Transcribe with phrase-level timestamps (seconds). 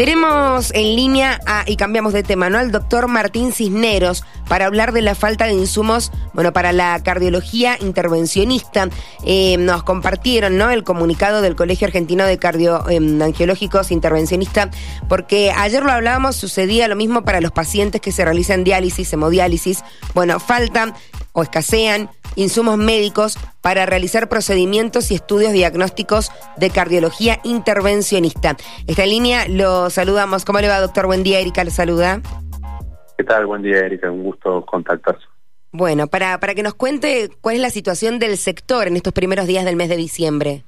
[0.00, 2.56] Tenemos en línea, y cambiamos de tema, ¿no?
[2.56, 7.76] Al doctor Martín Cisneros para hablar de la falta de insumos, bueno, para la cardiología
[7.82, 8.88] intervencionista.
[9.26, 10.70] Eh, nos compartieron, ¿no?
[10.70, 14.70] El comunicado del Colegio Argentino de Cardioangiológicos Intervencionista,
[15.06, 19.84] porque ayer lo hablábamos, sucedía lo mismo para los pacientes que se realizan diálisis, hemodiálisis.
[20.14, 20.94] Bueno, faltan
[21.34, 28.56] o escasean insumos médicos para realizar procedimientos y estudios diagnósticos de cardiología intervencionista.
[28.86, 30.44] Esta línea lo saludamos.
[30.44, 31.06] ¿Cómo le va, doctor?
[31.06, 32.20] Buen día, Erika, le saluda.
[33.16, 33.46] ¿Qué tal?
[33.46, 34.10] Buen día, Erika.
[34.10, 35.24] Un gusto contactarse.
[35.72, 39.46] Bueno, para, para que nos cuente cuál es la situación del sector en estos primeros
[39.46, 40.64] días del mes de diciembre.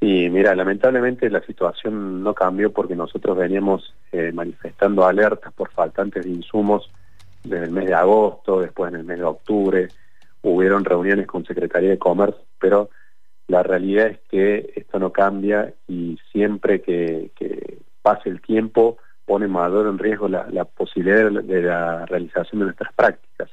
[0.00, 6.24] Sí, mira, lamentablemente la situación no cambió porque nosotros veníamos eh, manifestando alertas por faltantes
[6.24, 6.90] de insumos
[7.42, 9.88] desde el mes de agosto, después en el mes de octubre,
[10.42, 12.90] hubieron reuniones con Secretaría de Comercio, pero
[13.48, 17.30] la realidad es que esto no cambia y siempre que,
[18.02, 23.50] pase el tiempo pone mayor en riesgo la, posibilidad de la realización de nuestras prácticas.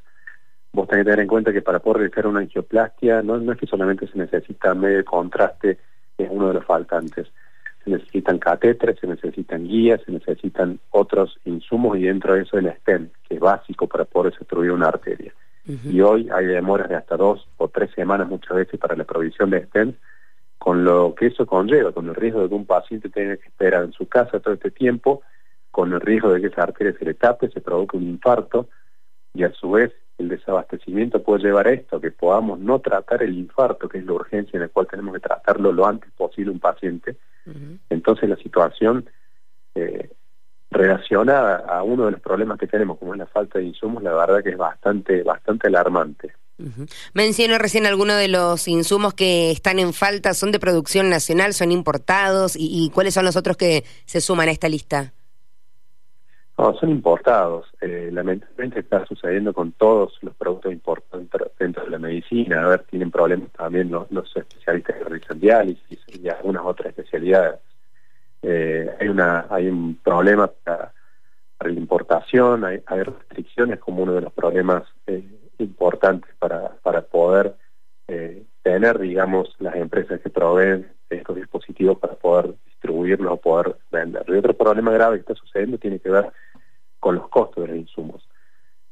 [0.71, 3.67] Vos tenés que tener en cuenta que para poder realizar una angioplastia no, es que
[3.67, 5.77] solamente se necesita medio contraste,
[6.17, 7.27] es uno de los faltantes
[7.87, 12.69] se necesitan catéteres, se necesitan guías, se necesitan otros insumos y dentro de eso el
[12.79, 15.33] stent, que es básico para poder destruir una arteria.
[15.83, 19.49] Y hoy hay demoras de hasta dos o tres semanas muchas veces para la provisión
[19.49, 19.97] de stent,
[20.57, 23.83] con lo que eso conlleva, con el riesgo de que un paciente tenga que esperar
[23.83, 25.21] en su casa todo este tiempo,
[25.71, 28.67] con el riesgo de que esa arteria se le tape, se provoque un infarto
[29.33, 33.37] y a su vez el desabastecimiento puede llevar a esto, que podamos no tratar el
[33.37, 36.59] infarto, que es la urgencia en la cual tenemos que tratarlo lo antes posible un
[36.59, 37.17] paciente,
[37.89, 39.09] entonces la situación
[39.75, 40.09] eh,
[40.69, 44.13] relacionada a uno de los problemas que tenemos, como es la falta de insumos, la
[44.13, 46.33] verdad que es bastante, bastante alarmante.
[47.13, 51.71] Menciono recién algunos de los insumos que están en falta, ¿son de producción nacional, son
[51.71, 52.55] importados?
[52.57, 55.13] ¿Y, cuáles son los otros que se suman a esta lista?
[56.57, 57.67] No, son importados.
[57.81, 62.63] Eh, lamentablemente está sucediendo con todos los productos importantes dentro de la medicina.
[62.63, 67.59] A ver, tienen problemas también los, especialistas que realizan diálisis y algunas otras especialidades.
[68.41, 70.93] Eh, hay una hay un problema para,
[71.59, 75.23] la importación, hay, restricciones como uno de los problemas eh,
[75.59, 77.55] importantes para, para poder
[78.63, 84.35] tener, digamos, las empresas que proveen estos dispositivos para poder distribuirlos o poder venderlos.
[84.35, 86.31] Y otro problema grave que está sucediendo tiene que ver
[87.07, 88.27] con los costos de los insumos.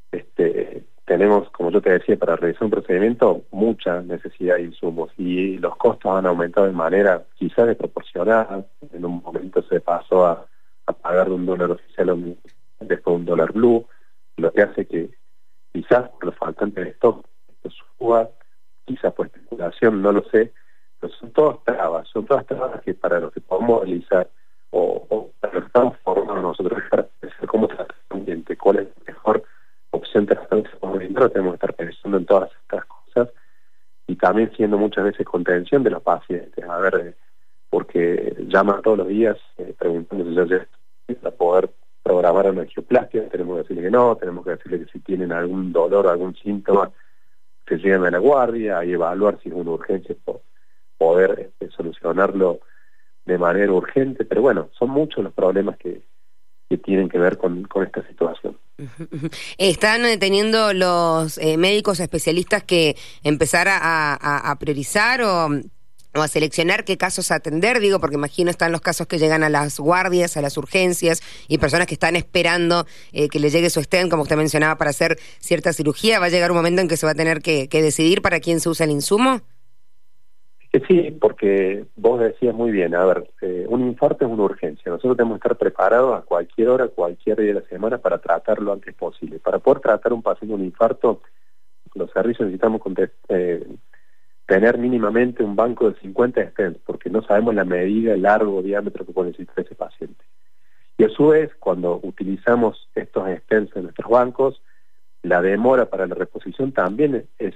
[0.10, 5.58] Este, tenemos, como yo te decía, para realizar un procedimiento mucha necesidad de insumos y
[5.58, 8.66] los costos han aumentado de manera quizás desproporcionada.
[8.94, 10.46] En un momento se pasó a,
[11.02, 12.38] pagar de un dólar oficial
[12.80, 13.86] después un dólar blue,
[14.38, 15.10] lo que hace que
[15.74, 18.30] quizás por los faltantes de stock esto suba,
[18.86, 20.54] quizás por especulación, no lo sé,
[21.02, 24.30] pero son todas trabas, son todas trabas que para los que podemos realizar
[24.70, 26.80] o, o para los que nosotros
[28.58, 29.44] cuál es la mejor
[29.92, 33.30] opción terapéutica como tenemos que estar pensando en todas estas cosas
[34.08, 37.14] y también siendo muchas veces contención de los pacientes, a ver, eh,
[37.70, 40.68] porque llaman todos los días eh, preguntando si ya
[41.22, 41.70] para poder
[42.04, 45.72] programar una angioplastia, tenemos que decirle que no, tenemos que decirle que si tienen algún
[45.74, 46.92] dolor algún síntoma,
[47.68, 50.42] se lleguen a la guardia y evaluar si es una urgencia por
[50.98, 52.60] poder este, solucionarlo
[53.26, 56.04] de manera urgente, pero bueno, son muchos los problemas que,
[56.78, 58.58] tienen que ver con, esta situación.
[59.58, 65.50] ¿Están teniendo los eh, médicos especialistas que empezar a, priorizar o,
[66.14, 67.80] a seleccionar qué casos atender?
[67.80, 71.58] Digo, porque imagino están los casos que llegan a las guardias, a las urgencias y
[71.58, 75.18] personas que están esperando eh, que le llegue su estén, como usted mencionaba, para hacer
[75.40, 76.20] cierta cirugía.
[76.20, 78.60] ¿Va a llegar un momento en que se va a tener que decidir para quién
[78.60, 79.42] se usa el insumo?
[80.88, 84.92] Sí, porque vos decías muy bien, a ver, eh, un infarto es una urgencia.
[84.92, 88.66] Nosotros tenemos que estar preparados a cualquier hora, cualquier día de la semana para tratarlo
[88.66, 89.40] lo antes posible.
[89.40, 91.22] Para poder tratar un paciente un infarto,
[91.94, 92.82] los servicios necesitamos
[93.30, 93.68] eh,
[94.46, 99.06] tener mínimamente un banco de 50 stents, porque no sabemos la medida, el largo diámetro
[99.06, 100.24] que puede necesitar ese paciente.
[100.98, 104.62] Y a su vez, cuando utilizamos estos stents en nuestros bancos,
[105.22, 107.56] la demora para la reposición también es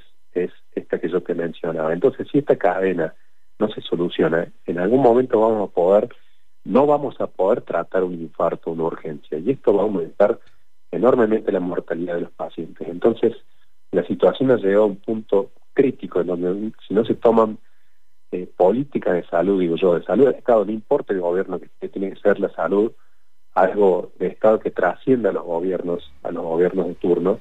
[0.75, 1.35] esta que yo te
[1.69, 1.93] mencionaba.
[1.93, 3.13] Entonces, si esta cadena
[3.59, 6.09] no se soluciona, en algún momento vamos a poder,
[6.63, 10.39] no vamos a poder tratar un infarto, una urgencia, y esto va a aumentar
[10.91, 12.87] enormemente la mortalidad de los pacientes.
[12.87, 13.35] Entonces,
[13.91, 17.57] la situación ha llegado a un punto crítico en donde si no se toman
[18.31, 21.89] eh, políticas de salud, digo yo, de salud del Estado, no importa el gobierno que
[21.89, 22.91] tiene que ser la salud,
[23.53, 27.39] algo de Estado que trascienda a los gobiernos, a los gobiernos de turno,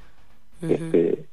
[0.62, 1.26] este,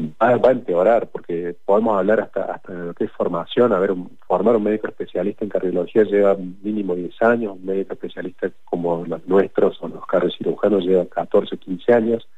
[0.00, 3.94] va, a empeorar, porque podemos hablar hasta, hasta lo que es formación, a ver,
[4.26, 9.26] formar un médico especialista en cardiología lleva mínimo 10 años, un médico especialista como los
[9.26, 12.28] nuestros o los cardiocirujanos lleva 14 o 15 años,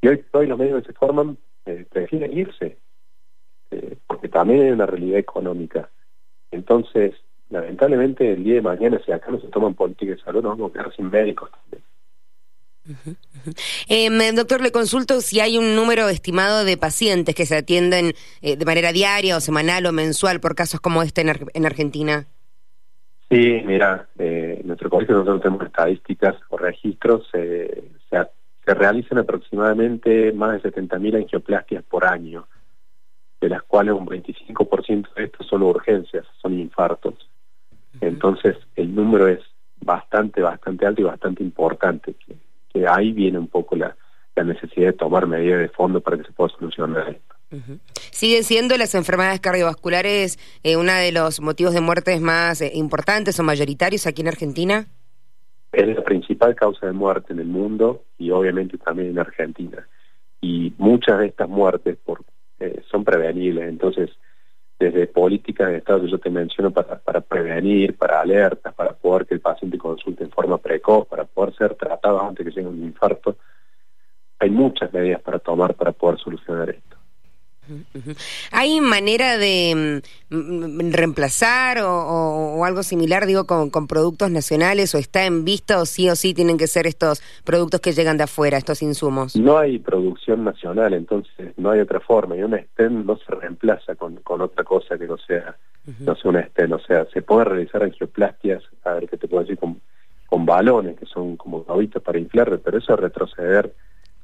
[0.00, 2.78] y hoy, hoy los médicos que se forman eh, prefieren irse,
[3.70, 5.90] eh, porque también hay una realidad económica.
[6.50, 7.14] Entonces,
[7.50, 10.70] lamentablemente, el día de mañana, si acá no se toman políticas de salud, nos vamos
[10.70, 11.50] a quedar sin médicos
[13.88, 18.12] Em, doctor, le consulto si hay un número estimado de pacientes que se atienden
[18.42, 22.26] eh, de manera diaria o semanal o mensual por casos como este en, Argentina.
[23.28, 30.32] Sí, mira, eh, en nuestro colegio nosotros tenemos estadísticas o registros, se, se realizan aproximadamente
[30.32, 32.48] más de 70.000 angioplastias por año,
[33.40, 37.14] de las cuales un 25% de estos son urgencias, son infartos.
[38.00, 39.40] Entonces, el número es
[39.80, 42.36] bastante, bastante alto y bastante importante que
[42.88, 43.96] ahí viene un poco la,
[44.42, 47.34] necesidad de tomar medidas de fondo para que se pueda solucionar esto.
[48.10, 53.38] ¿Siguen siendo las enfermedades cardiovasculares eh, uno de los motivos de muertes más eh, importantes
[53.38, 54.86] o mayoritarios aquí en Argentina?
[55.72, 59.86] Es la principal causa de muerte en el mundo y obviamente también en Argentina.
[60.40, 62.24] Y muchas de estas muertes por,
[62.60, 64.10] eh, son prevenibles, entonces
[64.78, 69.26] desde políticas de Estado que yo te menciono para, para prevenir, para alertas, para poder
[69.26, 72.84] que el paciente consulte en forma precoz, para poder ser tratado antes que llegue un
[72.84, 73.34] infarto.
[74.38, 76.96] Hay muchas medidas para tomar para poder solucionar esto.
[78.52, 85.24] ¿Hay manera de mm, mm, reemplazar o, algo similar, digo, con, productos nacionales o está
[85.24, 88.58] en vista o sí o sí tienen que ser estos productos que llegan de afuera,
[88.58, 89.34] estos insumos?
[89.34, 93.96] No hay producción nacional, entonces no hay otra forma y una STEM no se reemplaza
[93.96, 95.56] con, con otra cosa que no sea,
[95.98, 99.42] no sea una STEM, o sea, se puede realizar angioplastias, a ver qué te puedo
[99.42, 99.80] decir, con,
[100.26, 103.74] con balones que son como globitos para inflar, pero eso es retroceder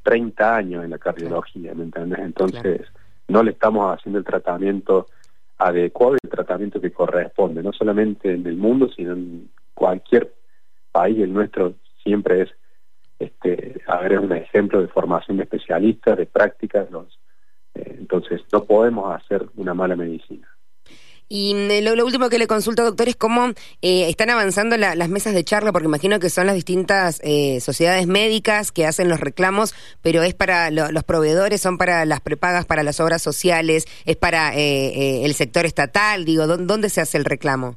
[0.02, 2.20] 30 años en la cardiología, ¿me entiendes?
[2.20, 2.82] Entonces
[3.28, 5.08] no le estamos haciendo el tratamiento
[5.58, 10.32] adecuado, el tratamiento que corresponde, no solamente en el mundo, sino en cualquier
[10.92, 12.50] país, el nuestro siempre es,
[13.18, 17.18] este, a ver, es un ejemplo de formación de especialistas, de prácticas, los,
[17.74, 20.48] eh, entonces no podemos hacer una mala medicina.
[21.28, 23.48] Y mm, lo, último que le consulto, doctor, es cómo
[23.82, 28.06] eh, están avanzando las mesas de charla, porque imagino que son las distintas eh, sociedades
[28.06, 32.82] médicas que hacen los reclamos, pero es para los proveedores, son para las prepagas, para
[32.82, 37.76] las obras sociales, es para eh, el sector estatal, digo, ¿dónde se hace el reclamo?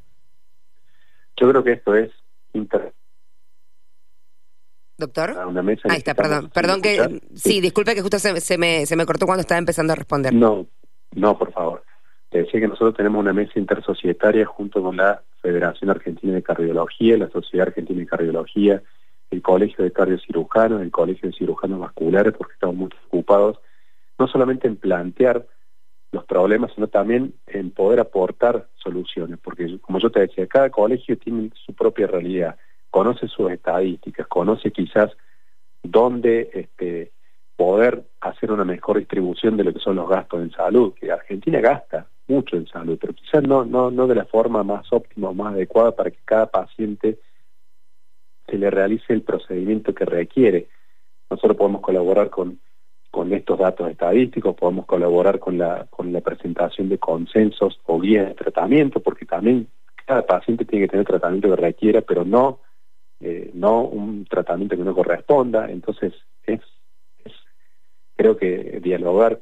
[1.38, 2.12] Yo creo que esto es
[2.54, 2.94] inter
[5.00, 5.34] Doctor.
[5.86, 9.26] Ahí está, perdón, perdón que sí, disculpe que justo se, se, me, se me cortó
[9.26, 10.34] cuando estaba empezando a responder.
[10.34, 10.68] No,
[11.16, 11.84] no, por favor.
[12.30, 17.18] Te decía que nosotros tenemos una mesa intersocietaria junto con la Federación Argentina de Cardiología,
[17.18, 18.84] la Sociedad Argentina de Cardiología,
[19.32, 23.60] el Colegio de Cardiocirujanos, el Colegio de Cirujanos Vasculares, porque estamos muy ocupados,
[24.20, 25.48] no solamente en plantear
[26.12, 31.18] los problemas, sino también en poder aportar soluciones, porque como yo te decía, cada colegio
[31.18, 32.58] tiene su propia realidad,
[32.92, 35.12] conoce sus estadísticas, conoce quizás
[35.84, 37.12] dónde este,
[37.56, 41.60] poder hacer una mejor distribución de lo que son los gastos en salud, que Argentina
[41.60, 45.34] gasta mucho en salud, pero quizás no, no, no de la forma más óptima o
[45.34, 47.20] más adecuada para que cada paciente
[48.48, 50.68] se le realice el procedimiento que requiere.
[51.30, 52.60] Nosotros podemos colaborar con,
[53.12, 58.28] con estos datos estadísticos, podemos colaborar con la, con la presentación de consensos o guías
[58.28, 59.68] de tratamiento, porque también
[60.06, 62.60] cada paciente tiene que tener tratamiento que requiera, pero no,
[63.20, 65.70] eh, no un tratamiento que no corresponda.
[65.70, 66.62] Entonces, es,
[68.16, 69.40] creo que dialogar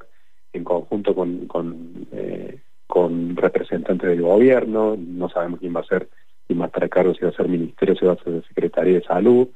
[0.53, 6.09] en conjunto con, con eh, con representantes del gobierno, no sabemos quién va a ser,
[6.47, 8.95] quién va a estar cargo, si va a ser ministerio, si va a ser Secretaría
[8.95, 9.49] de Salud,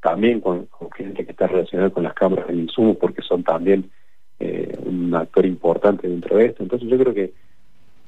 [0.00, 3.90] también con, gente que está relacionada con las cámaras de insumo, porque son también
[4.38, 6.62] eh, un actor importante dentro de esto.
[6.62, 7.32] Entonces yo creo que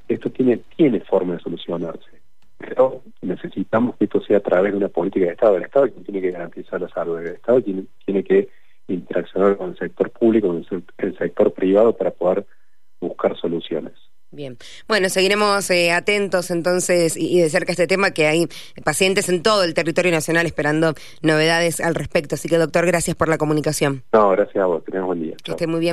[0.09, 2.11] esto tiene, tiene forma de solucionarse,
[2.59, 5.57] pero necesitamos que esto sea a través de una política de Estado.
[5.57, 8.49] El Estado tiene que garantizar la salud, el Estado tiene, tiene que
[8.87, 12.47] interaccionar con el sector público, con el sector privado para poder
[13.01, 13.95] buscar soluciones.
[14.33, 14.57] Bien,
[14.87, 18.47] bueno, seguiremos eh, atentos entonces y, de cerca este tema que hay
[18.85, 22.37] pacientes en todo el territorio nacional esperando novedades al respecto.
[22.37, 24.05] Así que doctor, gracias por la comunicación.
[24.13, 25.37] No, gracias a vos, tenemos buen día.
[25.43, 25.89] Que esté muy bien.